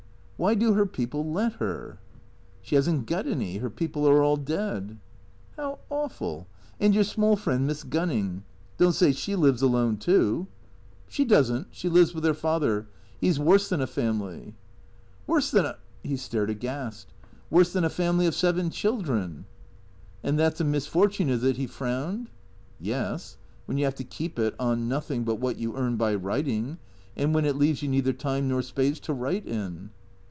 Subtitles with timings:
[0.41, 1.99] "Why do her people let her?""
[2.63, 3.57] She has n't got any.
[3.57, 4.97] Her people are all dead.""
[5.55, 6.47] How awful.
[6.79, 8.43] And your small friend, Miss Gunning?
[8.79, 10.47] Don't say she lives alone, too." 74 THECEEATOES"
[11.13, 11.67] She does n't.
[11.69, 12.87] She lives with her father.
[13.19, 14.55] He 's worse than a family
[15.27, 17.13] ""Worse than a?" He stared aghast."
[17.51, 19.45] Worse than a family of seven children.""
[20.23, 22.31] And that 's a misfortune, is it?" He frowned."
[22.79, 23.37] Yes,
[23.67, 26.79] when you have to keep it— on nothing but what you earn by writing,
[27.15, 29.91] and when it leaves you neither time nor space to write in."